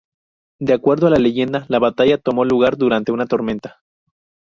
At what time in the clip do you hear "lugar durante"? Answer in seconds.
2.43-3.11